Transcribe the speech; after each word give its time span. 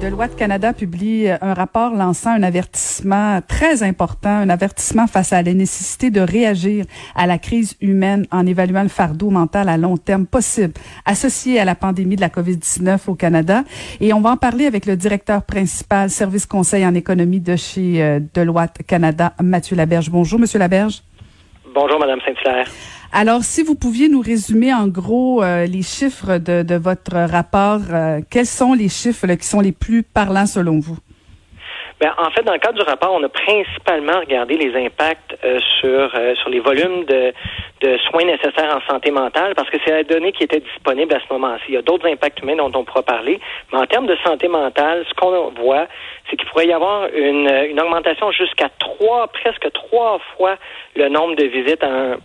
Deloitte 0.00 0.36
Canada 0.36 0.72
publie 0.72 1.28
un 1.28 1.54
rapport 1.54 1.94
lançant 1.94 2.30
un 2.30 2.42
avertissement 2.42 3.40
très 3.46 3.82
important, 3.82 4.30
un 4.30 4.50
avertissement 4.50 5.06
face 5.06 5.32
à 5.32 5.42
la 5.42 5.54
nécessité 5.54 6.10
de 6.10 6.20
réagir 6.20 6.84
à 7.14 7.26
la 7.26 7.38
crise 7.38 7.76
humaine 7.80 8.26
en 8.30 8.46
évaluant 8.46 8.82
le 8.82 8.88
fardeau 8.88 9.30
mental 9.30 9.68
à 9.68 9.76
long 9.76 9.96
terme 9.96 10.26
possible 10.26 10.74
associé 11.06 11.58
à 11.58 11.64
la 11.64 11.74
pandémie 11.74 12.16
de 12.16 12.20
la 12.20 12.28
COVID-19 12.28 12.98
au 13.06 13.14
Canada. 13.14 13.64
Et 14.00 14.12
on 14.12 14.20
va 14.20 14.30
en 14.30 14.36
parler 14.36 14.66
avec 14.66 14.86
le 14.86 14.96
directeur 14.96 15.42
principal 15.42 16.10
service 16.10 16.46
conseil 16.46 16.86
en 16.86 16.94
économie 16.94 17.40
de 17.40 17.56
chez 17.56 18.02
euh, 18.02 18.20
Deloitte 18.34 18.82
Canada, 18.86 19.34
Mathieu 19.42 19.76
Laberge. 19.76 20.10
Bonjour, 20.10 20.38
Monsieur 20.38 20.58
Laberge. 20.58 21.02
Bonjour, 21.74 21.98
Madame 21.98 22.20
Saint-Hilaire. 22.20 22.70
Alors, 23.10 23.42
si 23.42 23.64
vous 23.64 23.74
pouviez 23.74 24.08
nous 24.08 24.20
résumer 24.20 24.72
en 24.72 24.86
gros 24.86 25.42
euh, 25.42 25.66
les 25.66 25.82
chiffres 25.82 26.38
de, 26.38 26.76
votre 26.76 27.16
rapport, 27.16 27.80
euh, 27.90 28.20
quels 28.30 28.46
sont 28.46 28.74
les 28.74 28.88
chiffres 28.88 29.26
qui 29.34 29.44
sont 29.44 29.60
les 29.60 29.72
plus 29.72 30.04
parlants 30.04 30.46
selon 30.46 30.78
vous? 30.78 30.96
Ben, 32.00 32.12
en 32.18 32.30
fait, 32.30 32.42
dans 32.42 32.52
le 32.52 32.58
cadre 32.58 32.82
du 32.82 32.82
rapport, 32.82 33.12
on 33.14 33.22
a 33.22 33.28
principalement 33.28 34.18
regardé 34.20 34.56
les 34.56 34.74
impacts 34.84 35.38
euh, 35.44 35.60
sur 35.80 36.10
euh, 36.14 36.34
sur 36.34 36.50
les 36.50 36.58
volumes 36.58 37.04
de, 37.04 37.32
de 37.82 37.96
soins 38.10 38.24
nécessaires 38.24 38.76
en 38.76 38.92
santé 38.92 39.10
mentale, 39.12 39.54
parce 39.54 39.70
que 39.70 39.76
c'est 39.84 39.92
la 39.92 40.02
donnée 40.02 40.32
qui 40.32 40.42
était 40.42 40.60
disponible 40.60 41.14
à 41.14 41.20
ce 41.20 41.32
moment-ci. 41.32 41.64
Il 41.68 41.74
y 41.74 41.76
a 41.76 41.82
d'autres 41.82 42.08
impacts 42.08 42.40
humains 42.40 42.56
dont 42.56 42.72
on 42.74 42.84
pourra 42.84 43.02
parler, 43.02 43.38
mais 43.72 43.78
en 43.78 43.86
termes 43.86 44.06
de 44.06 44.16
santé 44.24 44.48
mentale, 44.48 45.04
ce 45.08 45.14
qu'on 45.14 45.50
voit, 45.50 45.86
c'est 46.28 46.36
qu'il 46.36 46.48
pourrait 46.48 46.66
y 46.66 46.72
avoir 46.72 47.08
une, 47.14 47.48
une 47.70 47.80
augmentation 47.80 48.32
jusqu'à 48.32 48.70
trois, 48.80 49.28
presque 49.28 49.70
trois 49.72 50.18
fois 50.36 50.56
le 50.96 51.08
nombre 51.08 51.36
de 51.36 51.44
visites 51.44 51.82
à 51.84 51.88
un 51.88 52.16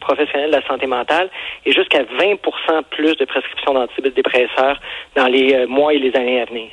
professionnel 0.00 0.50
de 0.50 0.56
la 0.56 0.66
santé 0.66 0.86
mentale 0.86 1.28
et 1.66 1.72
jusqu'à 1.72 2.02
20% 2.02 2.36
plus 2.90 3.16
de 3.16 3.24
prescriptions 3.24 3.74
d'antidépresseurs 3.74 4.80
dans 5.14 5.26
les 5.26 5.54
euh, 5.54 5.66
mois 5.66 5.92
et 5.92 5.98
les 5.98 6.16
années 6.16 6.40
à 6.40 6.46
venir. 6.46 6.70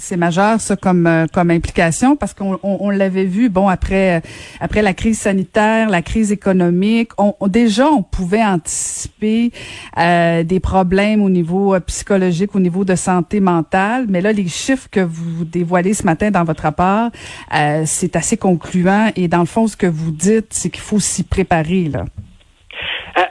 C'est 0.00 0.16
majeur 0.16 0.60
ça 0.60 0.76
comme 0.76 1.08
euh, 1.08 1.26
comme 1.32 1.50
implication 1.50 2.14
parce 2.14 2.32
qu'on 2.32 2.54
on, 2.62 2.76
on 2.80 2.90
l'avait 2.90 3.24
vu 3.24 3.48
bon 3.48 3.66
après 3.66 4.22
après 4.60 4.80
la 4.80 4.94
crise 4.94 5.18
sanitaire, 5.18 5.88
la 5.90 6.02
crise 6.02 6.30
économique, 6.30 7.10
on, 7.18 7.34
on- 7.40 7.48
déjà 7.48 7.88
on 7.88 8.04
pouvait 8.04 8.44
anticiper 8.44 9.50
euh, 9.98 10.44
des 10.44 10.60
problèmes 10.60 11.20
au 11.20 11.28
niveau 11.28 11.74
euh, 11.74 11.80
psychologique, 11.80 12.54
au 12.54 12.60
niveau 12.60 12.84
de 12.84 12.94
santé 12.94 13.40
mentale, 13.40 14.06
mais 14.08 14.20
là 14.20 14.32
les 14.32 14.46
chiffres 14.46 14.86
que 14.88 15.00
vous 15.00 15.44
dévoilez 15.44 15.94
ce 15.94 16.04
matin 16.04 16.30
dans 16.30 16.44
votre 16.44 16.62
rapport, 16.62 17.10
euh, 17.54 17.82
c'est 17.84 18.14
assez 18.14 18.36
concluant 18.36 19.10
et 19.16 19.26
dans 19.26 19.40
le 19.40 19.46
fond 19.46 19.66
ce 19.66 19.76
que 19.76 19.86
vous 19.88 20.12
dites, 20.12 20.46
c'est 20.50 20.70
qu'il 20.70 20.82
faut 20.82 21.00
s'y 21.00 21.24
préparer 21.24 21.84
là. 21.88 22.04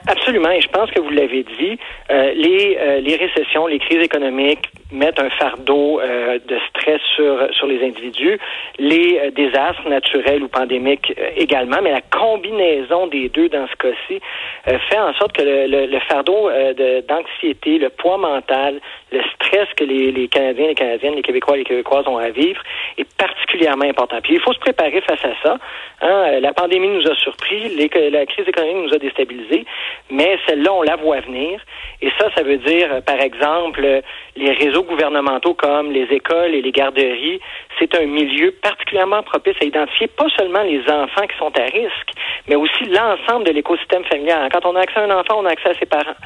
Absolument, 0.06 0.50
et 0.50 0.60
je 0.60 0.68
pense 0.68 0.90
que 0.90 1.00
vous 1.00 1.10
l'avez 1.10 1.44
dit, 1.58 1.78
euh, 2.10 2.32
les, 2.34 2.76
euh, 2.78 3.00
les 3.00 3.16
récessions, 3.16 3.66
les 3.66 3.78
crises 3.78 4.02
économiques 4.02 4.66
mettent 4.92 5.18
un 5.20 5.30
fardeau 5.30 6.00
euh, 6.00 6.38
de 6.46 6.58
stress 6.70 7.00
sur, 7.14 7.48
sur 7.54 7.66
les 7.66 7.82
individus, 7.86 8.38
les 8.78 9.18
euh, 9.18 9.30
désastres 9.30 9.88
naturels 9.88 10.42
ou 10.42 10.48
pandémiques 10.48 11.12
euh, 11.18 11.30
également, 11.36 11.78
mais 11.82 11.90
la 11.92 12.00
combinaison 12.00 13.06
des 13.06 13.28
deux 13.28 13.48
dans 13.48 13.66
ce 13.68 13.76
cas-ci 13.76 14.20
euh, 14.68 14.78
fait 14.90 14.98
en 14.98 15.12
sorte 15.14 15.32
que 15.32 15.42
le, 15.42 15.66
le- 15.66 15.86
le 15.86 16.00
fardeau 16.00 16.50
de- 16.50 17.00
d'anxiété, 17.06 17.78
le 17.78 17.88
poids 17.90 18.18
mental, 18.18 18.80
le 19.12 19.20
stress 19.34 19.68
que 19.76 19.84
les, 19.84 20.10
les 20.12 20.28
Canadiens, 20.28 20.66
les 20.68 20.74
Canadiennes, 20.74 21.14
les 21.14 21.22
Québécois, 21.22 21.56
les 21.56 21.64
Québécoises 21.64 22.06
ont 22.08 22.18
à 22.18 22.30
vivre 22.30 22.60
est 22.98 23.06
particulièrement 23.16 23.84
important. 23.84 24.18
Puis 24.22 24.34
il 24.34 24.40
faut 24.40 24.52
se 24.52 24.58
préparer 24.60 25.00
face 25.02 25.24
à 25.24 25.32
ça. 25.42 25.58
Hein. 26.02 26.40
La 26.40 26.52
pandémie 26.52 26.88
nous 26.88 27.06
a 27.10 27.14
surpris, 27.14 27.68
les- 27.70 28.10
la 28.10 28.26
crise 28.26 28.46
économique 28.48 28.76
nous 28.88 28.94
a 28.94 28.98
déstabilisés, 28.98 29.64
mais 30.10 30.38
celle-là, 30.46 30.72
on 30.72 30.82
la 30.82 30.96
voit 30.96 31.20
venir. 31.20 31.60
Et 32.00 32.10
ça, 32.18 32.28
ça 32.34 32.42
veut 32.42 32.58
dire, 32.58 32.92
euh, 32.92 33.00
par 33.00 33.20
exemple, 33.20 33.80
euh, 33.84 34.00
les 34.36 34.52
réseaux 34.52 34.84
gouvernementaux 34.84 35.54
comme 35.54 35.92
les 35.92 36.04
écoles 36.10 36.54
et 36.54 36.62
les 36.62 36.72
garderies, 36.72 37.40
c'est 37.78 37.94
un 37.94 38.06
milieu 38.06 38.52
particulièrement 38.62 39.22
propice 39.22 39.54
à 39.60 39.64
identifier 39.64 40.08
pas 40.08 40.28
seulement 40.36 40.62
les 40.62 40.80
enfants 40.90 41.26
qui 41.26 41.36
sont 41.38 41.52
à 41.58 41.64
risque, 41.64 42.10
mais 42.48 42.56
aussi 42.56 42.84
l'ensemble 42.84 43.44
de 43.44 43.52
l'écosystème 43.52 44.04
familial. 44.04 44.48
Quand 44.52 44.64
on 44.64 44.76
a 44.76 44.80
accès 44.80 45.00
à 45.00 45.04
un 45.04 45.10
enfant, 45.10 45.36
on 45.38 45.46
a 45.46 45.50
accès 45.50 45.70
à 45.70 45.74
ses 45.74 45.86
parents. 45.86 46.16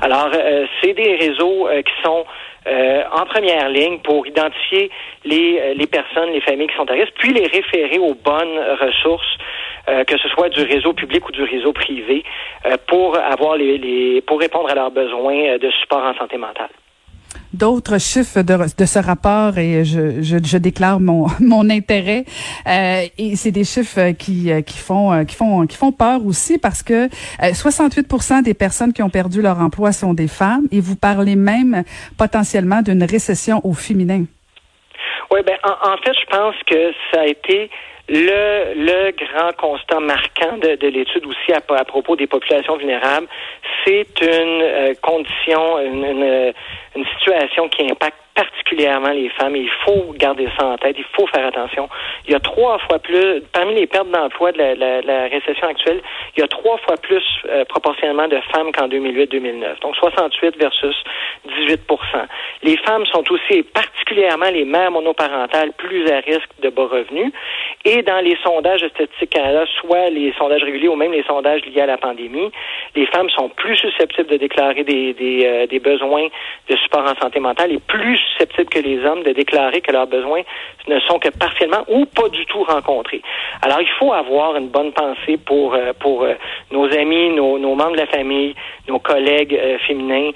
Alors, 0.00 0.30
euh, 0.34 0.66
c'est 0.80 0.92
des 0.92 1.16
réseaux 1.16 1.68
euh, 1.68 1.82
qui 1.82 1.92
sont 2.04 2.24
euh, 2.66 3.02
en 3.12 3.24
première 3.26 3.68
ligne 3.68 3.98
pour 4.00 4.26
identifier 4.26 4.90
les, 5.24 5.74
les 5.74 5.86
personnes, 5.86 6.30
les 6.32 6.40
familles 6.40 6.66
qui 6.68 6.76
sont 6.76 6.90
à 6.90 6.94
risque, 6.94 7.12
puis 7.18 7.32
les 7.32 7.46
référer 7.46 7.98
aux 7.98 8.14
bonnes 8.14 8.58
ressources, 8.80 9.38
euh, 9.88 10.04
que 10.04 10.16
ce 10.18 10.28
soit 10.28 10.48
du 10.48 10.62
réseau 10.62 10.92
public 10.92 11.28
ou 11.28 11.32
du 11.32 11.42
réseau 11.42 11.72
privé, 11.72 12.24
euh, 12.66 12.76
pour 12.88 13.16
avoir 13.16 13.56
les, 13.56 13.78
les 13.78 14.20
pour 14.22 14.38
répondre 14.40 14.68
à 14.70 14.74
leurs 14.74 14.90
besoins 14.90 15.40
euh, 15.46 15.58
de 15.58 15.70
support 15.70 16.02
en 16.04 16.14
santé 16.14 16.36
mentale. 16.38 16.70
d'autres 17.52 17.98
chiffres 17.98 18.42
de, 18.42 18.54
de 18.76 18.84
ce 18.86 18.98
rapport 18.98 19.56
et 19.58 19.84
je, 19.84 20.20
je, 20.22 20.36
je 20.42 20.58
déclare 20.58 21.00
mon, 21.00 21.26
mon 21.40 21.68
intérêt. 21.70 22.24
Euh, 22.66 23.02
et 23.18 23.36
c'est 23.36 23.50
des 23.50 23.64
chiffres 23.64 24.12
qui, 24.12 24.50
euh, 24.52 24.60
qui 24.62 24.78
font 24.78 25.24
qui 25.24 25.34
font 25.36 25.66
qui 25.66 25.76
font 25.76 25.92
peur 25.92 26.24
aussi 26.26 26.58
parce 26.58 26.82
que 26.82 27.06
euh, 27.06 27.52
68% 27.52 28.42
des 28.42 28.54
personnes 28.54 28.92
qui 28.92 29.02
ont 29.02 29.10
perdu 29.10 29.40
leur 29.42 29.58
emploi 29.60 29.92
sont 29.92 30.14
des 30.14 30.28
femmes 30.28 30.66
et 30.72 30.80
vous 30.80 30.96
parlez 30.96 31.36
même 31.36 31.84
potentiellement 32.18 32.82
d'une 32.82 33.04
récession 33.04 33.60
au 33.64 33.72
féminin. 33.72 34.24
Oui, 35.30 35.40
ben 35.46 35.56
en, 35.64 35.92
en 35.92 35.96
fait, 35.98 36.14
je 36.20 36.26
pense 36.26 36.54
que 36.66 36.92
ça 37.12 37.20
a 37.22 37.26
été 37.26 37.70
le, 38.08 38.74
le 38.74 39.10
grand 39.12 39.52
constat 39.56 40.00
marquant 40.00 40.56
de, 40.58 40.76
de 40.76 40.88
l'étude 40.88 41.26
aussi 41.26 41.52
à, 41.52 41.60
à 41.74 41.84
propos 41.84 42.16
des 42.16 42.26
populations 42.26 42.76
vulnérables. 42.76 43.26
C'est 43.84 44.20
une 44.20 44.62
euh, 44.62 44.94
condition, 45.02 45.78
une, 45.80 46.04
une, 46.04 46.52
une 46.94 47.06
situation 47.16 47.68
qui 47.68 47.90
impacte 47.90 48.16
particulièrement 48.36 49.10
les 49.10 49.30
femmes. 49.30 49.56
Et 49.56 49.60
il 49.60 49.70
faut 49.84 50.14
garder 50.16 50.48
ça 50.58 50.66
en 50.66 50.76
tête. 50.76 50.96
Il 50.98 51.04
faut 51.16 51.26
faire 51.26 51.46
attention. 51.46 51.88
Il 52.26 52.32
y 52.32 52.34
a 52.34 52.40
trois 52.40 52.78
fois 52.78 52.98
plus, 52.98 53.42
parmi 53.52 53.74
les 53.74 53.86
pertes 53.86 54.10
d'emploi 54.10 54.52
de 54.52 54.58
la, 54.58 55.26
récession 55.26 55.66
actuelle, 55.66 56.00
il 56.36 56.40
y 56.40 56.42
a 56.44 56.48
trois 56.48 56.76
fois 56.78 56.96
plus 56.96 57.24
euh, 57.48 57.64
proportionnellement 57.64 58.28
de 58.28 58.38
femmes 58.52 58.70
qu'en 58.72 58.88
2008-2009. 58.88 59.80
Donc 59.80 59.96
68 59.96 60.56
versus 60.58 60.96
18% 61.48 61.78
Les 62.62 62.76
femmes 62.78 63.06
sont 63.06 63.24
aussi 63.30 63.62
particulièrement 63.62 64.50
les 64.50 64.64
mères 64.64 64.90
monoparentales 64.90 65.72
plus 65.72 66.08
à 66.10 66.20
risque 66.20 66.50
de 66.62 66.68
bas 66.68 66.86
revenus. 66.86 67.32
Et 67.84 68.02
dans 68.02 68.22
les 68.22 68.36
sondages 68.42 68.82
de 68.82 68.88
Statistique 68.88 69.30
Canada, 69.30 69.64
soit 69.80 70.10
les 70.10 70.32
sondages 70.38 70.62
réguliers 70.62 70.88
ou 70.88 70.96
même 70.96 71.12
les 71.12 71.24
sondages 71.24 71.64
liés 71.64 71.80
à 71.80 71.86
la 71.86 71.96
pandémie, 71.96 72.50
les 72.94 73.06
femmes 73.06 73.30
sont 73.30 73.48
plus 73.48 73.76
susceptibles 73.76 74.28
de 74.28 74.36
déclarer 74.36 74.84
des, 74.84 75.14
des, 75.14 75.46
euh, 75.46 75.66
des 75.66 75.78
besoins 75.78 76.28
de 76.68 76.76
support 76.76 77.04
en 77.04 77.14
santé 77.20 77.40
mentale 77.40 77.72
et 77.72 77.78
plus 77.78 78.20
susceptibles 78.26 78.68
que 78.68 78.78
les 78.78 79.04
hommes 79.04 79.22
de 79.22 79.32
déclarer 79.32 79.80
que 79.80 79.92
leurs 79.92 80.06
besoins 80.06 80.42
ne 80.88 80.98
sont 81.00 81.18
que 81.18 81.28
partiellement 81.28 81.84
ou 81.88 82.04
pas 82.06 82.28
du 82.28 82.44
tout 82.46 82.62
rencontrés. 82.62 83.22
Alors, 83.62 83.80
il 83.80 83.88
faut 83.98 84.12
avoir 84.12 84.56
une 84.56 84.68
bonne 84.68 84.92
pensée 84.92 85.36
pour, 85.36 85.74
euh, 85.74 85.92
pour 85.98 86.22
euh, 86.22 86.34
nos 86.70 86.86
amis, 86.92 87.30
nos, 87.30 87.58
nos, 87.58 87.74
membres 87.74 87.92
de 87.92 88.00
la 88.00 88.06
famille, 88.06 88.54
nos 88.88 88.98
collègues 88.98 89.54
euh, 89.54 89.78
féminins 89.86 90.30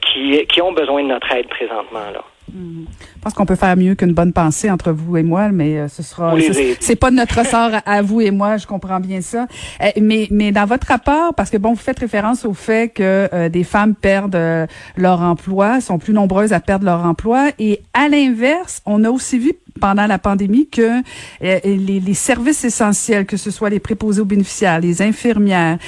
qui, 0.00 0.46
qui 0.46 0.62
ont 0.62 0.72
besoin 0.72 1.02
de 1.02 1.08
notre 1.08 1.30
aide 1.32 1.48
présentement. 1.48 2.10
Là. 2.12 2.22
Mmh. 2.54 2.84
Je 3.16 3.20
pense 3.20 3.34
qu'on 3.34 3.46
peut 3.46 3.56
faire 3.56 3.76
mieux 3.76 3.96
qu'une 3.96 4.12
bonne 4.12 4.32
pensée 4.32 4.70
entre 4.70 4.92
vous 4.92 5.16
et 5.16 5.24
moi, 5.24 5.48
mais 5.48 5.76
euh, 5.76 5.88
ce 5.88 6.04
sera 6.04 6.34
c'est 6.78 6.94
pas 6.94 7.10
notre 7.10 7.44
sort 7.44 7.72
à, 7.84 8.02
vous 8.02 8.20
et 8.20 8.30
moi, 8.30 8.58
je 8.58 8.66
comprends 8.66 9.00
bien 9.00 9.20
ça. 9.22 9.48
Euh, 9.82 9.88
mais 10.00 10.28
mais 10.30 10.52
dans 10.52 10.64
votre 10.64 10.86
rapport, 10.86 11.34
parce 11.34 11.50
que 11.50 11.56
bon, 11.56 11.70
vous 11.70 11.80
faites 11.80 11.98
référence 11.98 12.44
au 12.44 12.54
fait 12.54 12.90
que 12.90 13.28
euh, 13.32 13.48
des 13.48 13.64
femmes 13.64 13.96
perdent 13.96 14.68
leur 14.96 15.20
emploi, 15.20 15.80
sont 15.80 15.98
plus 15.98 16.12
nombreuses 16.12 16.52
à 16.52 16.60
perdre 16.60 16.84
leur 16.84 17.04
emploi, 17.04 17.50
et 17.58 17.80
à 17.92 18.08
l'inverse, 18.08 18.82
on 18.86 19.02
a 19.02 19.10
aussi 19.10 19.38
vu 19.38 19.54
pendant 19.80 20.06
la 20.06 20.20
pandémie 20.20 20.68
que 20.68 21.02
les, 21.40 21.60
les, 21.98 22.14
services 22.14 22.62
essentiels, 22.62 23.26
que 23.26 23.36
ce 23.36 23.50
soit 23.50 23.70
les 23.70 23.80
préposés 23.80 24.20
aux 24.20 24.24
bénéficiaires, 24.24 24.78
les 24.78 25.02
infirmières, 25.02 25.78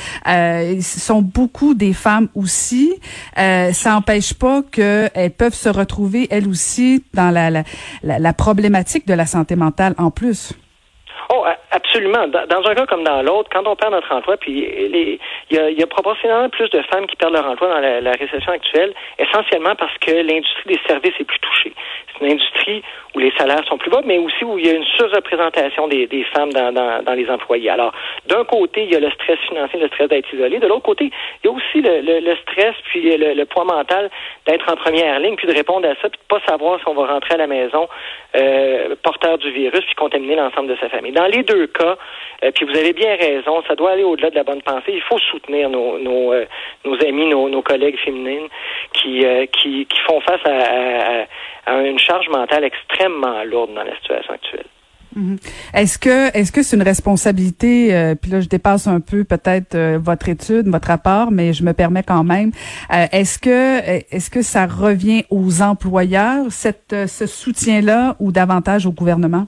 sont 0.81 1.23
beaucoup 1.23 1.75
des 1.75 1.93
femmes 1.93 2.27
aussi. 2.35 2.93
Ça 3.37 3.91
n'empêche 3.91 4.35
pas 4.35 4.63
qu'elles 4.73 5.31
peuvent 5.39 5.55
se 5.55 5.69
retrouver 5.69 6.27
elles 6.31 6.49
aussi 6.49 6.56
dans 6.57 7.05
dans 7.15 7.31
la, 7.31 7.51
la, 7.51 7.65
la 8.03 8.33
problématique 8.33 9.07
de 9.07 9.15
la 9.15 9.27
santé 9.27 9.57
mentale 9.57 9.95
en 9.99 10.11
plus. 10.11 10.53
Oh, 11.29 11.45
absolument. 11.73 12.29
Dans 12.29 12.63
un 12.69 12.75
cas 12.75 12.87
comme 12.87 13.03
dans 13.03 13.23
l'autre, 13.23 13.49
quand 13.53 13.67
on 13.67 13.75
perd 13.75 13.93
notre 13.93 14.13
emploi, 14.13 14.37
puis 14.37 14.53
il 14.53 15.19
y 15.51 15.83
a, 15.83 15.87
proportionnellement 15.87 16.49
plus 16.51 16.71
de 16.71 16.81
femmes 16.83 17.07
qui 17.07 17.17
perdent 17.17 17.35
leur 17.35 17.47
emploi 17.47 17.69
dans 17.69 17.81
la, 17.81 18.13
récession 18.13 18.53
actuelle, 18.53 18.95
essentiellement 19.19 19.75
parce 19.75 19.97
que 19.99 20.13
l'industrie 20.13 20.77
des 20.77 20.81
services 20.87 21.15
est 21.19 21.25
plus 21.25 21.39
touchée. 21.41 21.73
C'est 22.13 22.25
une 22.25 22.33
industrie 22.33 22.83
où 23.15 23.19
les 23.19 23.33
salaires 23.37 23.65
sont 23.67 23.79
plus 23.79 23.91
bas, 23.91 24.03
mais 24.05 24.19
aussi 24.19 24.45
où 24.45 24.59
il 24.59 24.67
y 24.67 24.71
a 24.71 24.75
une 24.75 24.85
surreprésentation 24.85 25.89
des, 25.89 26.27
femmes 26.35 26.53
dans, 26.53 27.15
les 27.15 27.29
employés. 27.29 27.71
Alors, 27.71 27.93
d'un 28.27 28.45
côté, 28.45 28.85
il 28.85 28.93
y 28.93 28.97
a 28.97 29.01
le 29.01 29.11
stress 29.11 29.39
financier, 29.49 29.81
le 29.81 29.89
stress 29.89 30.09
d'être 30.09 30.33
isolé. 30.33 30.59
De 30.59 30.67
l'autre 30.67 30.83
côté, 30.83 31.11
il 31.43 31.47
y 31.47 31.49
a 31.49 31.53
aussi 31.53 31.81
le, 31.81 32.21
le, 32.21 32.37
stress, 32.37 32.75
puis 32.91 33.17
le, 33.17 33.45
poids 33.47 33.65
mental 33.65 34.11
d'être 34.47 34.71
en 34.71 34.77
première 34.77 35.19
ligne, 35.19 35.37
puis 35.37 35.47
de 35.47 35.55
répondre 35.55 35.89
à 35.89 35.95
ça, 36.01 36.09
puis 36.09 36.21
de 36.21 36.27
pas 36.29 36.41
savoir 36.47 36.79
si 36.79 36.89
on 36.89 36.95
va 36.95 37.07
rentrer 37.07 37.35
à 37.35 37.39
la 37.39 37.47
maison 37.47 37.89
euh, 38.37 38.95
porteur 39.03 39.39
du 39.39 39.51
virus, 39.51 39.81
puis 39.81 39.95
contaminer 39.95 40.37
l'ensemble 40.37 40.69
de 40.69 40.77
sa 40.77 40.89
famille. 40.89 41.16
Dans 41.17 41.27
les 41.27 41.43
deux 41.43 41.67
cas, 41.69 41.97
euh, 42.45 42.51
puis 42.55 42.67
vous 42.67 42.77
avez 42.77 42.93
bien 42.93 43.17
raison, 43.17 43.63
ça 43.67 43.75
doit 43.75 43.93
aller 43.93 44.05
au-delà 44.05 44.29
de 44.29 44.35
la 44.35 44.45
bonne 44.45 44.61
pensée. 44.61 44.93
Il 44.93 45.01
faut 45.01 45.19
soutenir 45.19 45.71
nos, 45.71 45.99
nos, 45.99 46.35
euh, 46.35 46.45
nos 46.85 46.95
amis, 47.03 47.27
nos, 47.27 47.49
nos, 47.49 47.63
collègues 47.63 47.99
féminines 48.05 48.49
qui, 48.93 49.25
euh, 49.25 49.47
qui, 49.47 49.87
qui, 49.87 49.99
font 50.07 50.21
face 50.21 50.43
à, 50.45 51.25
à, 51.65 51.81
une 51.81 51.99
charge 51.99 52.29
mentale 52.29 52.65
extrêmement 52.65 53.43
lourde 53.45 53.73
dans 53.75 53.83
la 53.83 53.97
situation 53.97 54.35
actuelle. 54.35 54.67
Mhm. 55.15 55.39
Est-ce 55.73 55.99
que 55.99 56.37
est-ce 56.37 56.53
que 56.53 56.63
c'est 56.63 56.77
une 56.77 56.83
responsabilité 56.83 58.15
puis 58.21 58.31
là 58.31 58.41
je 58.43 58.49
dépasse 58.49 58.87
un 58.87 59.01
peu 59.01 59.25
peut-être 59.25 59.75
votre 59.97 60.29
étude, 60.29 60.69
votre 60.69 60.89
rapport, 60.89 61.31
mais 61.31 61.55
je 61.55 61.63
me 61.63 61.73
permets 61.73 62.03
quand 62.03 62.25
même. 62.25 62.51
est-ce 62.91 63.39
que 63.39 63.81
est-ce 64.15 64.29
que 64.29 64.43
ça 64.43 64.67
revient 64.67 65.25
aux 65.31 65.63
employeurs 65.63 66.45
cette 66.51 66.95
ce 67.07 67.27
soutien-là 67.27 68.17
ou 68.21 68.31
davantage 68.31 68.85
au 68.85 68.93
gouvernement? 68.93 69.47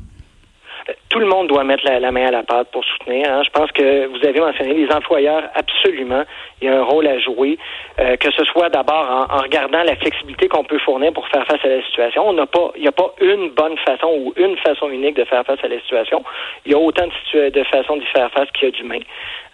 Tout 1.08 1.18
le 1.18 1.26
monde 1.26 1.48
doit 1.48 1.64
mettre 1.64 1.84
la, 1.84 2.10
main 2.10 2.26
à 2.26 2.30
la 2.30 2.42
pâte 2.42 2.68
pour 2.70 2.84
soutenir. 2.84 3.32
Hein. 3.32 3.42
Je 3.44 3.50
pense 3.50 3.70
que 3.72 4.06
vous 4.06 4.26
avez 4.26 4.40
mentionné 4.40 4.74
les 4.74 4.92
employeurs, 4.92 5.44
absolument, 5.54 6.24
il 6.60 6.68
y 6.68 6.70
a 6.70 6.78
un 6.78 6.84
rôle 6.84 7.06
à 7.06 7.18
jouer, 7.18 7.58
euh, 8.00 8.16
que 8.16 8.30
ce 8.30 8.44
soit 8.44 8.68
d'abord 8.68 9.26
en, 9.30 9.38
regardant 9.38 9.82
la 9.82 9.96
flexibilité 9.96 10.48
qu'on 10.48 10.64
peut 10.64 10.78
fournir 10.78 11.12
pour 11.12 11.26
faire 11.28 11.46
face 11.46 11.64
à 11.64 11.68
la 11.68 11.82
situation. 11.82 12.28
On 12.28 12.32
n'a 12.32 12.46
pas, 12.46 12.72
il 12.76 12.82
n'y 12.82 12.88
a 12.88 12.92
pas 12.92 13.14
une 13.20 13.50
bonne 13.50 13.76
façon 13.78 14.08
ou 14.08 14.34
une 14.36 14.56
façon 14.58 14.90
unique 14.90 15.16
de 15.16 15.24
faire 15.24 15.44
face 15.44 15.62
à 15.62 15.68
la 15.68 15.80
situation. 15.80 16.22
Il 16.66 16.72
y 16.72 16.74
a 16.74 16.78
autant 16.78 17.06
de, 17.06 17.48
de 17.48 17.64
façons 17.64 17.96
d'y 17.96 18.06
faire 18.06 18.30
face 18.32 18.50
qu'il 18.52 18.68
y 18.68 18.68
a 18.68 18.70
d'humains. 18.72 19.04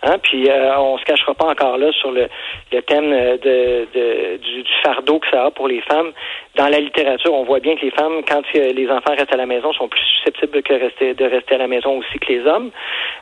Hein? 0.02 0.18
Puis 0.22 0.48
euh, 0.50 0.78
on 0.78 0.98
se 0.98 1.04
cachera 1.04 1.34
pas 1.34 1.46
encore 1.46 1.78
là 1.78 1.90
sur 1.92 2.10
le, 2.10 2.28
le 2.72 2.82
thème 2.82 3.10
de, 3.10 3.86
de 3.94 4.36
du, 4.36 4.64
fardeau 4.82 5.18
que 5.18 5.28
ça 5.30 5.46
a 5.46 5.50
pour 5.50 5.68
les 5.68 5.80
femmes. 5.82 6.12
Dans 6.56 6.68
la 6.68 6.78
littérature, 6.78 7.32
on 7.32 7.44
voit 7.44 7.60
bien 7.60 7.74
que 7.76 7.82
les 7.82 7.90
femmes, 7.90 8.20
quand 8.28 8.42
les 8.52 8.90
enfants 8.90 9.14
restent 9.16 9.32
à 9.32 9.38
la 9.38 9.46
maison, 9.46 9.72
sont 9.72 9.88
plus 9.88 10.00
susceptibles 10.00 10.62
que 10.62 10.74
rester, 10.74 11.14
de 11.14 11.24
rester 11.24 11.53
à 11.54 11.58
la 11.58 11.66
maison 11.66 11.98
aussi 11.98 12.18
que 12.18 12.32
les 12.32 12.46
hommes. 12.46 12.70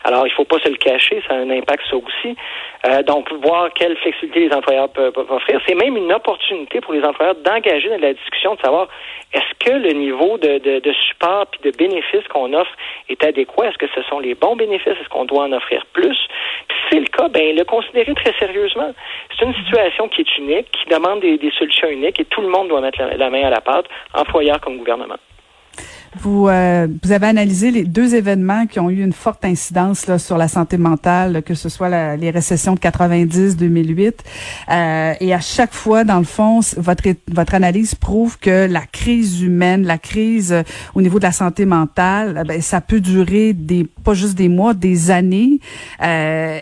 Alors, 0.04 0.26
il 0.26 0.32
faut 0.32 0.44
pas 0.44 0.58
se 0.58 0.68
le 0.68 0.76
cacher, 0.76 1.22
ça 1.28 1.34
a 1.34 1.36
un 1.38 1.50
impact 1.50 1.84
ça 1.90 1.96
aussi. 1.96 2.36
Euh, 2.86 3.02
donc, 3.02 3.32
voir 3.44 3.72
quelle 3.72 3.96
flexibilité 3.98 4.48
les 4.48 4.54
employeurs 4.54 4.88
peuvent, 4.88 5.12
offrir, 5.16 5.60
c'est 5.66 5.74
même 5.74 5.96
une 5.96 6.12
opportunité 6.12 6.80
pour 6.80 6.92
les 6.92 7.04
employeurs 7.04 7.36
d'engager 7.36 7.88
dans 7.88 8.00
la 8.00 8.12
discussion, 8.12 8.54
de 8.54 8.60
savoir 8.60 8.88
est-ce 9.32 9.54
que 9.64 9.72
le 9.72 9.92
niveau 9.92 10.36
de, 10.38 10.58
de, 10.58 10.92
support 11.08 11.46
et 11.54 11.70
de 11.70 11.76
bénéfices 11.76 12.26
qu'on 12.28 12.52
offre 12.52 12.72
est 13.08 13.22
adéquat? 13.24 13.68
Est-ce 13.68 13.78
que 13.78 13.86
ce 13.94 14.02
sont 14.02 14.18
les 14.18 14.34
bons 14.34 14.56
bénéfices? 14.56 14.94
Est-ce 15.00 15.08
qu'on 15.08 15.24
doit 15.24 15.44
en 15.44 15.52
offrir 15.52 15.86
plus? 15.92 16.18
Puis 16.68 16.78
si 16.82 16.88
c'est 16.90 17.00
le 17.00 17.06
cas, 17.06 17.28
ben 17.28 17.56
le 17.56 17.64
considérer 17.64 18.14
très 18.14 18.32
sérieusement. 18.38 18.92
C'est 19.30 19.44
une 19.44 19.54
situation 19.54 20.08
qui 20.08 20.22
est 20.22 20.38
unique, 20.38 20.70
qui 20.72 20.88
demande 20.88 21.20
des, 21.20 21.38
des, 21.38 21.50
solutions 21.52 21.88
uniques 21.88 22.20
et 22.20 22.24
tout 22.24 22.40
le 22.40 22.48
monde 22.48 22.68
doit 22.68 22.80
mettre 22.80 23.00
la 23.00 23.30
main 23.30 23.44
à 23.44 23.50
la 23.50 23.60
pâte, 23.60 23.86
employeur 24.14 24.60
comme 24.60 24.76
gouvernement. 24.76 25.16
Vous, 26.16 26.48
euh, 26.48 26.88
vous 27.02 27.12
avez 27.12 27.26
analysé 27.26 27.70
les 27.70 27.84
deux 27.84 28.14
événements 28.14 28.66
qui 28.66 28.78
ont 28.80 28.90
eu 28.90 29.02
une 29.02 29.14
forte 29.14 29.44
incidence 29.44 30.06
là, 30.06 30.18
sur 30.18 30.36
la 30.36 30.46
santé 30.46 30.76
mentale, 30.76 31.42
que 31.42 31.54
ce 31.54 31.68
soit 31.68 32.16
les 32.16 32.30
récessions 32.30 32.74
de 32.74 32.80
90-2008. 32.80 34.12
Euh, 34.70 35.14
et 35.20 35.32
à 35.32 35.40
chaque 35.40 35.72
fois, 35.72 36.04
dans 36.04 36.18
le 36.18 36.24
fond, 36.24 36.60
votre, 36.76 37.04
votre 37.28 37.54
analyse 37.54 37.94
prouve 37.94 38.38
que 38.38 38.66
la 38.66 38.82
crise 38.82 39.42
humaine, 39.42 39.86
la 39.86 39.98
crise 39.98 40.52
euh, 40.52 40.62
au 40.94 41.00
niveau 41.00 41.18
de 41.18 41.24
la 41.24 41.32
santé 41.32 41.64
mentale, 41.64 42.42
ben, 42.46 42.60
ça 42.60 42.82
peut 42.82 43.00
durer 43.00 43.54
des 43.54 43.86
pas 44.04 44.14
juste 44.14 44.36
des 44.36 44.48
mois, 44.48 44.74
des 44.74 45.10
années. 45.10 45.60
Euh, 46.02 46.58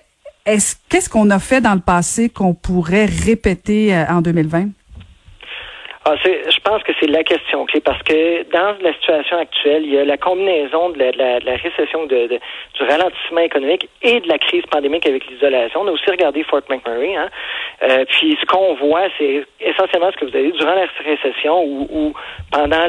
est-ce 0.46 0.76
qu'est-ce 0.88 1.08
qu'on 1.08 1.30
a 1.30 1.38
fait 1.38 1.60
dans 1.60 1.74
le 1.74 1.80
passé 1.80 2.28
qu'on 2.28 2.54
pourrait 2.54 3.06
répéter 3.06 3.94
euh, 3.94 4.04
en 4.08 4.20
2020? 4.20 4.68
Ah, 6.04 6.14
je 6.60 6.70
pense 6.70 6.82
que 6.82 6.92
c'est 7.00 7.06
la 7.06 7.24
question 7.24 7.64
clé 7.64 7.80
parce 7.80 8.02
que 8.02 8.42
dans 8.52 8.76
la 8.82 8.92
situation 8.94 9.38
actuelle, 9.38 9.82
il 9.82 9.94
y 9.94 9.98
a 9.98 10.04
la 10.04 10.18
combinaison 10.18 10.90
de 10.90 10.98
la, 10.98 11.56
récession, 11.56 12.04
de, 12.04 12.26
du 12.26 12.82
ralentissement 12.82 13.40
économique 13.40 13.88
et 14.02 14.20
de 14.20 14.28
la 14.28 14.38
crise 14.38 14.64
pandémique 14.70 15.06
avec 15.06 15.26
l'isolation. 15.26 15.80
On 15.80 15.88
a 15.88 15.92
aussi 15.92 16.10
regardé 16.10 16.42
Fort 16.42 16.60
McMurray. 16.68 17.16
Hein? 17.16 17.30
Euh, 17.82 18.04
puis 18.10 18.36
ce 18.38 18.44
qu'on 18.44 18.74
voit, 18.74 19.08
c'est 19.16 19.46
essentiellement 19.60 20.10
ce 20.12 20.18
que 20.18 20.26
vous 20.26 20.36
avez 20.36 20.52
durant 20.52 20.74
la 20.74 20.86
récession 21.02 21.64
ou, 21.64 22.12
pendant 22.52 22.86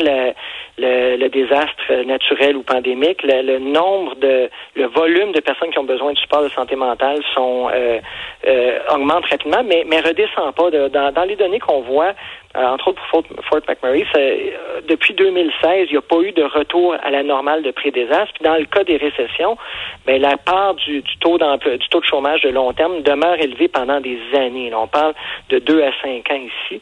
le, 0.78 1.18
le, 1.18 1.30
désastre 1.30 2.04
naturel 2.06 2.56
ou 2.58 2.64
pandémique, 2.64 3.24
le, 3.24 3.60
nombre 3.60 4.16
de 4.16 4.50
le 4.76 4.86
volume 4.88 5.32
de 5.32 5.40
personnes 5.40 5.72
qui 5.72 5.80
ont 5.80 5.84
besoin 5.84 6.14
de 6.14 6.18
support 6.18 6.44
de 6.44 6.50
santé 6.50 6.76
mentale 6.76 7.22
sont 7.34 7.70
euh, 7.74 8.00
euh, 8.48 8.80
augmente 8.94 9.26
rapidement, 9.26 9.64
mais 9.64 9.84
mais 9.88 10.00
redescend 10.00 10.54
pas. 10.56 10.70
dans, 10.72 11.12
dans 11.12 11.24
les 11.24 11.36
données 11.36 11.60
qu'on 11.60 11.82
voit, 11.82 12.14
euh, 12.58 12.66
entre 12.66 12.90
autres 12.90 13.02
pour 13.10 13.24
Fort, 13.46 13.62
McMurray, 13.68 14.06
euh, 14.16 14.82
depuis 14.88 15.14
2016, 15.14 15.88
il 15.88 15.92
n'y 15.92 15.98
a 15.98 16.02
pas 16.02 16.20
eu 16.20 16.34
de 16.34 16.44
retour 16.44 16.96
à 17.02 17.10
la 17.10 17.24
normale 17.24 17.64
de 17.64 17.72
pré-désastre. 17.72 18.34
Puis 18.34 18.44
dans 18.44 18.56
le 18.56 18.66
cas 18.66 18.84
des 18.84 18.98
récessions, 18.98 19.58
ben, 20.06 20.22
la 20.22 20.36
part 20.36 20.76
du, 20.76 21.02
taux 21.22 21.38
d'emploi, 21.38 21.78
du 21.78 21.88
taux 21.88 22.02
de 22.02 22.06
chômage 22.06 22.42
de 22.42 22.50
long 22.50 22.74
terme 22.74 23.02
demeure 23.04 23.40
élevée 23.40 23.70
pendant 23.70 24.02
des 24.02 24.20
années. 24.36 24.74
on 24.74 24.88
parle 24.88 25.14
de 25.50 25.60
2 25.60 25.82
à 25.82 25.92
5 26.02 26.30
ans 26.32 26.42
ici. 26.42 26.82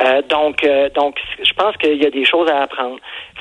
Euh, 0.00 0.22
donc, 0.22 0.66
donc, 0.94 1.18
je 1.42 1.52
pense 1.54 1.76
qu'il 1.76 2.02
y 2.02 2.06
a 2.06 2.10
des 2.10 2.24
choses 2.24 2.48
à 2.48 2.62
apprendre. 2.62 2.98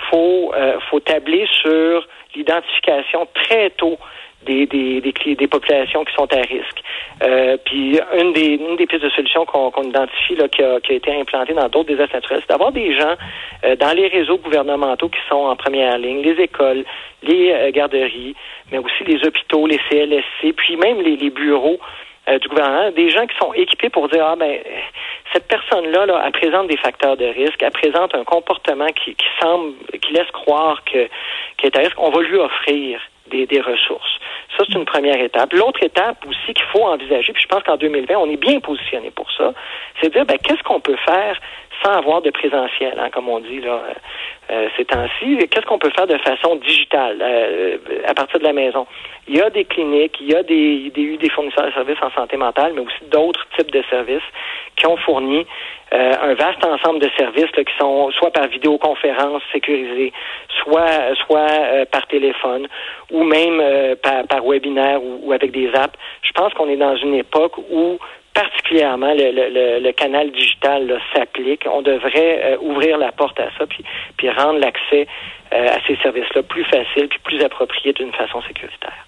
Faut, 0.10 0.54
faut 0.90 1.00
tabler 1.00 1.48
sur 1.62 2.08
l'identification 2.36 3.28
très 3.34 3.70
tôt 3.72 3.98
des, 4.46 4.66
des, 4.68 5.02
des, 5.02 5.36
des, 5.36 5.48
populations 5.48 6.06
qui 6.06 6.14
sont 6.14 6.32
à 6.34 6.42
risque. 6.42 6.82
Euh, 7.24 7.58
puis 7.66 8.00
une 8.18 8.34
des, 8.34 8.56
une 8.56 8.78
des 8.78 8.88
pistes 8.88 9.04
de 9.04 9.10
solution 9.10 9.46
qu'on 9.46 9.84
identifie 9.84 10.36
là, 10.36 10.48
qui, 10.48 10.64
a, 10.64 10.80
qui 10.80 10.94
a 10.94 10.96
été 10.96 11.14
implantée 11.14 11.54
dans 11.54 11.68
d'autres 11.68 11.90
désastres 11.90 12.16
naturels, 12.16 12.40
c'est 12.42 12.50
d'avoir 12.50 12.72
des 12.72 12.96
gens 12.98 13.16
euh, 13.66 13.76
dans 13.76 13.96
les 13.96 14.08
réseaux 14.08 14.38
gouvernementaux 14.38 15.10
qui 15.10 15.20
sont 15.28 15.36
en 15.36 15.56
première 15.56 15.98
ligne, 15.98 16.22
les 16.22 16.42
écoles, 16.42 16.86
les 17.24 17.52
euh, 17.52 17.72
garderies, 17.72 18.36
mais 18.72 18.78
aussi 18.78 19.04
les 19.06 19.26
hôpitaux, 19.28 19.68
les 19.68 19.80
CLSC, 19.90 20.54
puis 20.56 20.78
même 20.78 21.02
les, 21.02 21.18
les 21.18 21.30
bureaux 21.30 21.80
du 22.38 22.48
gouvernement, 22.48 22.92
des 22.92 23.09
gens 23.09 23.26
qui 23.26 23.36
sont 23.38 23.54
équipés 23.54 23.90
pour 23.90 24.07
dire 24.09 24.26
ah 24.26 24.36
ben 24.36 24.59
cette 25.33 25.48
personne-là, 25.48 26.06
là, 26.06 26.24
elle 26.26 26.31
présente 26.31 26.68
des 26.68 26.78
facteurs 26.78 27.18
de 27.18 27.26
risque, 27.26 27.62
elle 27.62 27.71
présente 27.71 28.14
un 28.16 28.24
comportement 28.24 28.88
qui, 28.88 29.16
qui 29.16 29.28
semble, 29.40 29.74
qui 30.02 30.14
laisse 30.14 30.30
croire 30.31 30.83
que 30.83 31.07
qu'elle 31.57 31.71
est 31.71 31.78
à 31.78 31.80
risque. 31.81 32.00
On 32.00 32.09
va 32.09 32.21
lui 32.21 32.38
offrir 32.38 33.00
des, 33.28 33.45
des 33.45 33.62
ressources. 33.62 34.19
Ça, 34.57 34.66
c'est 34.68 34.78
une 34.78 34.86
première 34.86 35.21
étape. 35.21 35.54
L'autre 35.54 35.83
étape 35.83 36.26
aussi 36.28 36.54
qu'il 36.54 36.66
faut 36.74 36.83
envisager, 36.83 37.31
puis 37.31 37.44
je 37.44 37.48
pense 37.48 37.64
qu'en 37.64 37.78
2020, 37.78 38.16
on 38.16 38.30
est 38.30 38.38
bien 38.38 38.59
positionné 38.59 39.12
pour 39.12 39.31
ça, 39.31 39.54
c'est 40.02 40.09
de 40.09 40.14
dire, 40.14 40.26
ben, 40.26 40.38
qu'est-ce 40.38 40.64
qu'on 40.64 40.80
peut 40.80 40.98
faire 41.06 41.40
sans 41.83 41.92
avoir 41.92 42.21
de 42.21 42.30
présentiel, 42.30 43.00
hein, 43.00 43.09
comme 43.09 43.30
on 43.30 43.40
dit 43.40 43.62
là, 43.62 43.81
euh, 44.52 44.60
euh, 44.60 44.68
ces 44.78 44.86
temps-ci. 44.86 45.38
Qu'est-ce 45.50 45.66
qu'on 45.66 45.80
peut 45.80 45.92
faire 45.96 46.08
de 46.08 46.18
façon 46.18 46.56
digitale 46.56 47.18
euh, 47.22 47.78
à 48.08 48.14
partir 48.14 48.40
de 48.40 48.44
la 48.44 48.54
maison? 48.54 48.88
Il 49.28 49.38
y 49.38 49.42
a 49.42 49.50
des 49.50 49.66
cliniques, 49.66 50.18
il 50.20 50.32
y 50.32 50.36
a 50.36 50.44
des, 50.44 50.90
des, 50.90 51.18
des 51.18 51.30
fournisseurs 51.30 51.68
de 51.68 51.72
services 51.72 52.02
en 52.02 52.12
santé 52.12 52.36
mentale, 52.38 52.74
mais 52.74 52.82
aussi 52.82 53.06
d'autres 53.12 53.46
types 53.58 53.72
de 53.72 53.84
services 53.90 54.24
qui 54.76 54.88
ont 54.88 54.98
fourni 54.98 55.46
un 55.92 56.34
vaste 56.36 56.64
ensemble 56.64 57.00
de 57.00 57.10
services 57.18 57.52
là, 57.58 57.64
qui 57.64 57.74
sont 57.80 58.12
soit 58.12 58.32
par 58.32 58.48
vidéoconférence 58.48 59.42
sécurisée, 59.52 60.14
soit 60.62 61.16
soit 61.26 61.86
par 61.92 62.06
téléphone, 62.08 62.68
ou 63.12 63.24
même 63.24 63.62
par, 64.02 64.26
par 64.28 64.44
webinaire 64.44 65.02
ou, 65.04 65.20
ou 65.24 65.34
avec 65.34 65.52
des 65.52 65.70
apps. 65.74 65.98
Je 66.22 66.32
pense 66.32 66.54
qu'on 66.54 66.70
est 66.70 66.78
dans 66.78 66.96
une 66.96 67.16
époque 67.16 67.58
où 67.72 67.98
particulièrement 68.33 69.14
le, 69.16 69.92
canal 69.92 70.31
digital 70.31 71.00
s'applique. 71.14 71.66
On 71.71 71.81
devrait 71.81 72.42
euh, 72.44 72.57
ouvrir 72.62 72.98
la 72.98 73.12
porte 73.12 73.40
à 73.40 73.50
ça, 73.57 73.66
puis, 73.68 73.83
puis 74.18 74.30
rendre 74.30 74.59
l'accès 74.59 75.07
euh, 75.54 75.68
à 75.68 75.80
ces 75.88 75.95
services-là 75.98 76.44
plus 76.44 76.64
facile, 76.66 77.07
puis 77.09 77.19
plus 77.24 77.44
approprié 77.44 77.94
d'une 77.94 78.14
façon 78.14 78.42
sécuritaire. 78.44 79.06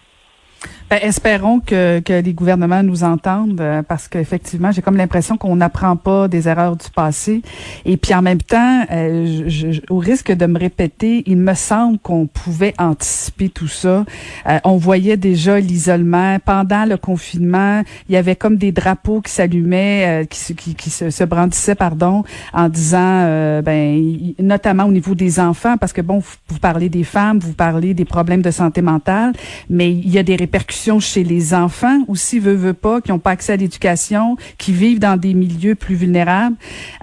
Ben, 0.91 0.99
espérons 1.03 1.61
que, 1.61 2.01
que 2.01 2.11
les 2.11 2.33
gouvernements 2.33 2.83
nous 2.83 3.05
entendent 3.05 3.61
euh, 3.61 3.81
parce 3.81 4.09
qu'effectivement, 4.09 4.73
j'ai 4.73 4.81
comme 4.81 4.97
l'impression 4.97 5.37
qu'on 5.37 5.55
n'apprend 5.55 5.95
pas 5.95 6.27
des 6.27 6.49
erreurs 6.49 6.75
du 6.75 6.89
passé. 6.93 7.43
Et 7.85 7.95
puis 7.95 8.13
en 8.13 8.21
même 8.21 8.41
temps, 8.41 8.83
euh, 8.91 9.45
je, 9.47 9.79
au 9.89 9.99
risque 9.99 10.33
de 10.33 10.45
me 10.45 10.59
répéter, 10.59 11.23
il 11.27 11.37
me 11.37 11.53
semble 11.53 11.97
qu'on 11.97 12.27
pouvait 12.27 12.73
anticiper 12.77 13.47
tout 13.47 13.69
ça. 13.69 14.03
Euh, 14.49 14.59
on 14.65 14.75
voyait 14.75 15.15
déjà 15.15 15.61
l'isolement. 15.61 16.39
Pendant 16.43 16.83
le 16.83 16.97
confinement, 16.97 17.83
il 18.09 18.15
y 18.15 18.17
avait 18.17 18.35
comme 18.35 18.57
des 18.57 18.73
drapeaux 18.73 19.21
qui 19.21 19.31
s'allumaient, 19.31 20.27
qui, 20.29 20.55
qui, 20.55 20.75
qui 20.75 20.89
se, 20.89 21.09
se, 21.09 21.23
brandissaient, 21.23 21.75
pardon, 21.75 22.25
en 22.51 22.67
disant, 22.67 23.61
ben, 23.61 24.33
notamment 24.39 24.83
au 24.83 24.91
niveau 24.91 25.15
des 25.15 25.39
enfants, 25.39 25.77
parce 25.77 25.93
que 25.93 26.01
bon, 26.01 26.19
vous, 26.19 26.35
vous 26.49 26.59
parlez 26.59 26.89
des 26.89 27.05
femmes, 27.05 27.39
vous 27.39 27.53
parlez 27.53 27.93
des 27.93 28.03
problèmes 28.03 28.41
de 28.41 28.51
santé 28.51 28.81
mentale, 28.81 29.31
mais 29.69 29.89
il 29.89 30.09
y 30.09 30.19
a 30.19 30.23
des 30.23 30.35
répercussions 30.35 30.80
chez 30.99 31.23
les 31.23 31.53
enfants 31.53 31.99
aussi, 32.07 32.39
veut, 32.39 32.53
veut 32.53 32.73
pas, 32.73 33.01
qui 33.01 33.11
n'ont 33.11 33.19
pas 33.19 33.31
accès 33.31 33.53
à 33.53 33.57
l'éducation, 33.57 34.37
qui 34.57 34.71
vivent 34.71 34.99
dans 34.99 35.17
des 35.17 35.33
milieux 35.33 35.75
plus 35.75 35.95
vulnérables. 35.95 36.55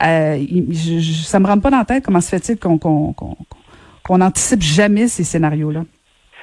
Euh, 0.03 0.45
je, 0.71 1.25
ça 1.25 1.39
me 1.39 1.47
rentre 1.47 1.63
pas 1.63 1.71
dans 1.71 1.79
la 1.79 1.85
tête 1.85 2.05
comment 2.05 2.21
se 2.21 2.29
fait-il 2.29 2.59
qu'on 2.59 2.79
qu'on 2.79 3.15
qu'on 4.03 4.21
anticipe 4.23 4.63
jamais 4.63 5.07
ces 5.07 5.25
scénarios-là. 5.25 5.85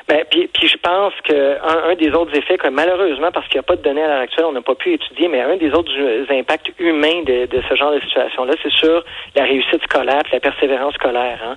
Ben, 0.08 0.24
puis, 0.30 0.48
je 0.62 0.78
pense 0.78 1.14
que 1.24 1.34
un, 1.34 1.90
un, 1.90 1.96
des 1.96 2.12
autres 2.12 2.36
effets, 2.38 2.58
que 2.58 2.68
malheureusement, 2.68 3.32
parce 3.32 3.48
qu'il 3.48 3.56
n'y 3.56 3.62
a 3.62 3.64
pas 3.64 3.76
de 3.76 3.82
données 3.82 4.04
à 4.04 4.08
l'heure 4.08 4.22
actuelle, 4.22 4.46
on 4.46 4.52
n'a 4.52 4.62
pas 4.62 4.76
pu 4.76 4.94
étudier, 4.94 5.28
mais 5.28 5.42
un 5.42 5.58
des 5.58 5.72
autres 5.74 5.92
impacts 6.30 6.72
humains 6.78 7.24
de, 7.24 7.48
de 7.48 7.64
ce 7.68 7.76
genre 7.76 7.92
de 7.92 8.00
situation-là, 8.02 8.54
c'est 8.62 8.72
sur 8.72 9.04
la 9.36 9.44
réussite 9.44 9.82
scolaire, 9.84 10.22
la 10.32 10.40
persévérance 10.40 10.94
scolaire. 10.94 11.40
Hein. 11.44 11.56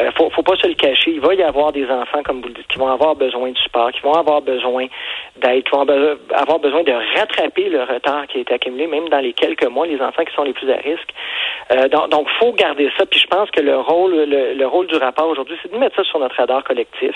Euh, 0.00 0.10
faut, 0.16 0.30
faut 0.30 0.42
pas 0.42 0.56
se 0.56 0.66
le 0.66 0.74
cacher. 0.74 1.10
Il 1.10 1.20
va 1.20 1.34
y 1.34 1.42
avoir 1.42 1.72
des 1.72 1.86
enfants, 1.90 2.22
comme 2.22 2.40
vous 2.40 2.48
le 2.48 2.54
dites, 2.54 2.68
qui 2.68 2.78
vont 2.78 2.88
avoir 2.88 3.16
besoin 3.16 3.50
de 3.50 3.58
support, 3.58 3.92
qui 3.92 4.00
vont 4.00 4.14
avoir 4.14 4.40
besoin 4.40 4.86
d'aide, 5.36 5.64
qui 5.64 5.70
vont 5.70 5.82
avoir 5.82 6.58
besoin 6.58 6.82
de 6.82 6.92
rattraper 7.18 7.68
le 7.68 7.82
retard 7.82 8.26
qui 8.28 8.38
a 8.38 8.40
été 8.40 8.54
accumulé, 8.54 8.86
même 8.86 9.10
dans 9.10 9.20
les 9.20 9.34
quelques 9.34 9.66
mois, 9.66 9.86
les 9.86 10.00
enfants 10.00 10.24
qui 10.24 10.34
sont 10.34 10.44
les 10.44 10.54
plus 10.54 10.70
à 10.70 10.76
risque. 10.76 11.12
Euh, 11.72 11.88
donc, 11.88 12.10
donc, 12.10 12.28
faut 12.38 12.52
garder 12.52 12.90
ça. 12.98 13.06
Puis 13.06 13.20
je 13.20 13.26
pense 13.26 13.50
que 13.50 13.60
le 13.60 13.78
rôle, 13.78 14.14
le, 14.14 14.54
le 14.54 14.66
rôle 14.66 14.86
du 14.86 14.96
rapport 14.96 15.28
aujourd'hui, 15.28 15.56
c'est 15.62 15.72
de 15.72 15.76
mettre 15.78 15.96
ça 15.96 16.04
sur 16.04 16.18
notre 16.18 16.36
radar 16.36 16.64
collectif. 16.64 17.14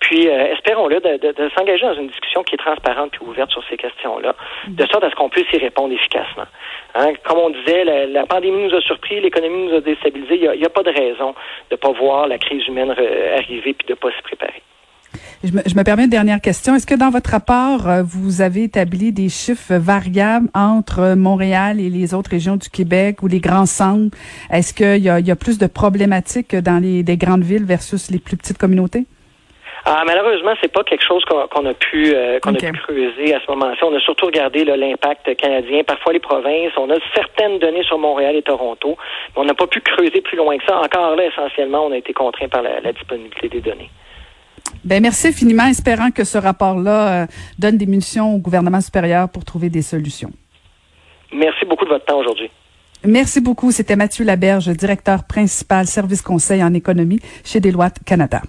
Puis 0.00 0.28
euh, 0.28 0.52
espérons-le 0.52 1.00
de, 1.00 1.16
de, 1.18 1.32
de 1.32 1.50
s'engager 1.56 1.86
dans 1.86 1.94
une 1.94 2.08
discussion 2.08 2.42
qui 2.42 2.54
est 2.54 2.58
transparente 2.58 3.12
et 3.14 3.24
ouverte 3.24 3.50
sur 3.50 3.62
ces 3.68 3.76
questions-là, 3.76 4.34
de 4.68 4.86
sorte 4.86 5.04
à 5.04 5.10
ce 5.10 5.14
qu'on 5.14 5.28
puisse 5.28 5.52
y 5.52 5.58
répondre 5.58 5.92
efficacement. 5.92 6.46
Hein? 6.94 7.12
Comme 7.24 7.38
on 7.38 7.50
disait, 7.50 7.84
la, 7.84 8.06
la, 8.06 8.26
pandémie 8.26 8.68
nous 8.68 8.74
a 8.74 8.80
surpris, 8.80 9.20
l'économie 9.20 9.68
nous 9.68 9.76
a 9.76 9.80
déstabilisés. 9.80 10.36
Il 10.36 10.50
n'y 10.58 10.64
a, 10.64 10.66
a, 10.66 10.70
pas 10.70 10.82
de 10.82 10.90
raison 10.90 11.34
de 11.70 11.74
ne 11.74 11.76
pas 11.76 11.92
voir 11.92 12.26
la 12.26 12.38
crise 12.38 12.66
humaine 12.66 12.90
arriver 12.90 13.74
puis 13.74 13.86
de 13.86 13.92
ne 13.92 13.96
pas 13.96 14.10
s'y 14.12 14.22
préparer. 14.22 14.62
Je 15.42 15.52
me, 15.52 15.62
je 15.64 15.74
me, 15.74 15.84
permets 15.84 16.04
une 16.04 16.10
dernière 16.10 16.42
question. 16.42 16.74
Est-ce 16.74 16.86
que 16.86 16.94
dans 16.94 17.08
votre 17.08 17.30
rapport, 17.30 17.88
euh, 17.88 18.02
vous 18.04 18.42
avez 18.42 18.64
établi 18.64 19.10
des 19.10 19.30
chiffres 19.30 19.72
variables 19.72 20.48
entre 20.54 21.14
Montréal 21.16 21.80
et 21.80 21.88
les 21.88 22.12
autres 22.12 22.30
régions 22.30 22.56
du 22.56 22.68
Québec 22.68 23.22
ou 23.22 23.26
les 23.26 23.40
grands 23.40 23.64
centres? 23.64 24.14
Est-ce 24.52 24.74
qu'il 24.74 25.02
y 25.02 25.08
a, 25.08 25.18
il 25.18 25.26
y 25.26 25.30
a 25.30 25.36
plus 25.36 25.56
de 25.56 25.66
problématiques 25.66 26.54
dans 26.54 26.78
les, 26.78 27.02
grandes 27.16 27.42
villes 27.42 27.64
versus 27.64 28.10
les 28.10 28.18
plus 28.18 28.36
petites 28.36 28.58
communautés? 28.58 29.06
Ah, 29.86 30.02
malheureusement, 30.04 30.52
c'est 30.60 30.70
pas 30.70 30.84
quelque 30.84 31.02
chose 31.02 31.24
qu'on 31.24 31.64
a 31.64 31.72
pu 31.72 32.12
euh, 32.14 32.38
qu'on 32.40 32.54
okay. 32.54 32.66
a 32.66 32.72
pu 32.72 32.78
creuser 32.80 33.34
à 33.34 33.40
ce 33.40 33.50
moment-ci. 33.50 33.82
On 33.82 33.96
a 33.96 34.00
surtout 34.00 34.26
regardé 34.26 34.66
l'impact 34.66 35.34
canadien, 35.36 35.84
parfois 35.84 36.12
les 36.12 36.20
provinces. 36.20 36.72
On 36.76 36.90
a 36.90 36.96
certaines 37.14 37.58
données 37.60 37.84
sur 37.84 37.96
Montréal 37.96 38.36
et 38.36 38.42
Toronto, 38.42 38.98
mais 39.34 39.40
on 39.40 39.46
n'a 39.46 39.54
pas 39.54 39.66
pu 39.66 39.80
creuser 39.80 40.20
plus 40.20 40.36
loin 40.36 40.58
que 40.58 40.64
ça. 40.68 40.78
Encore 40.78 41.16
là, 41.16 41.24
essentiellement, 41.24 41.86
on 41.86 41.92
a 41.92 41.96
été 41.96 42.12
contraint 42.12 42.48
par 42.48 42.60
la, 42.60 42.80
la 42.80 42.92
disponibilité 42.92 43.48
des 43.48 43.62
données. 43.62 43.88
Ben 44.84 45.02
merci 45.02 45.28
infiniment, 45.28 45.66
espérant 45.66 46.10
que 46.10 46.24
ce 46.24 46.38
rapport-là 46.38 47.22
euh, 47.22 47.26
donne 47.58 47.76
des 47.76 47.86
munitions 47.86 48.34
au 48.34 48.38
gouvernement 48.38 48.80
supérieur 48.80 49.28
pour 49.28 49.44
trouver 49.44 49.68
des 49.68 49.82
solutions. 49.82 50.32
Merci 51.32 51.64
beaucoup 51.66 51.84
de 51.84 51.90
votre 51.90 52.04
temps 52.06 52.18
aujourd'hui. 52.18 52.50
Merci 53.04 53.40
beaucoup. 53.40 53.72
C'était 53.72 53.96
Mathieu 53.96 54.24
Laberge, 54.24 54.68
directeur 54.68 55.24
principal 55.24 55.86
service 55.86 56.22
conseil 56.22 56.62
en 56.62 56.74
économie 56.74 57.20
chez 57.44 57.60
Deloitte 57.60 57.96
Canada. 58.04 58.42